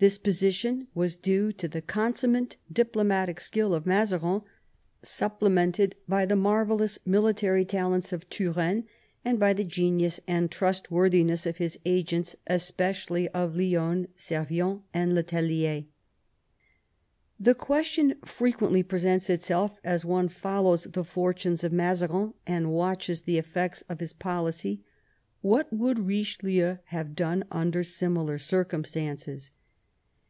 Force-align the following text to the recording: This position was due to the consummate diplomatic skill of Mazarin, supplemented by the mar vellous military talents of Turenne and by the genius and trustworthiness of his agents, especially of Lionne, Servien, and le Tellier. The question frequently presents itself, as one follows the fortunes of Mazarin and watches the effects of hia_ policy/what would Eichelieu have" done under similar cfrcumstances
This 0.00 0.18
position 0.18 0.86
was 0.94 1.16
due 1.16 1.50
to 1.52 1.66
the 1.66 1.80
consummate 1.80 2.58
diplomatic 2.70 3.40
skill 3.40 3.72
of 3.72 3.86
Mazarin, 3.86 4.42
supplemented 5.02 5.94
by 6.06 6.26
the 6.26 6.36
mar 6.36 6.66
vellous 6.66 6.98
military 7.06 7.64
talents 7.64 8.12
of 8.12 8.28
Turenne 8.28 8.84
and 9.24 9.38
by 9.40 9.54
the 9.54 9.64
genius 9.64 10.20
and 10.28 10.50
trustworthiness 10.50 11.46
of 11.46 11.56
his 11.56 11.78
agents, 11.86 12.36
especially 12.46 13.28
of 13.28 13.56
Lionne, 13.56 14.08
Servien, 14.14 14.82
and 14.92 15.14
le 15.14 15.22
Tellier. 15.22 15.86
The 17.40 17.54
question 17.54 18.16
frequently 18.26 18.82
presents 18.82 19.30
itself, 19.30 19.78
as 19.82 20.04
one 20.04 20.28
follows 20.28 20.82
the 20.84 21.02
fortunes 21.04 21.64
of 21.64 21.72
Mazarin 21.72 22.34
and 22.46 22.74
watches 22.74 23.22
the 23.22 23.38
effects 23.38 23.80
of 23.88 24.00
hia_ 24.00 24.08
policy/what 24.18 25.72
would 25.72 25.96
Eichelieu 25.96 26.80
have" 26.88 27.16
done 27.16 27.44
under 27.50 27.82
similar 27.82 28.36
cfrcumstances 28.36 29.48